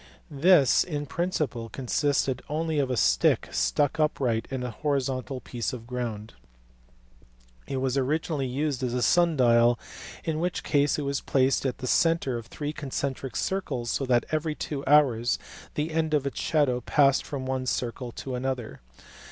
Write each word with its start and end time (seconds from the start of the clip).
This, 0.31 0.83
in 0.83 1.05
principle, 1.05 1.69
consisted 1.69 2.41
only 2.49 2.79
of 2.79 2.89
a 2.89 2.97
stick 2.97 3.49
stuck 3.51 3.99
upright 3.99 4.47
in 4.49 4.63
a 4.63 4.71
horizontal 4.71 5.41
piece 5.41 5.73
of 5.73 5.85
ground. 5.85 6.33
It 7.67 7.77
was 7.77 7.99
originally 7.99 8.47
used 8.47 8.81
as 8.81 8.95
a 8.95 9.03
sun 9.03 9.37
dial, 9.37 9.77
in 10.23 10.39
which 10.39 10.63
case 10.63 10.97
it 10.97 11.03
was 11.03 11.21
placed 11.21 11.67
at 11.67 11.77
the 11.77 11.85
centre 11.85 12.35
of 12.39 12.47
three 12.47 12.73
concentric 12.73 13.35
circles 13.35 13.91
so 13.91 14.07
that 14.07 14.25
every 14.31 14.55
two 14.55 14.83
hours 14.87 15.37
the 15.75 15.91
end 15.91 16.15
of 16.15 16.25
its 16.25 16.39
shadow 16.39 16.81
passed 16.81 17.23
from 17.23 17.45
one 17.45 17.67
circle 17.67 18.11
to 18.13 18.33
another. 18.33 18.81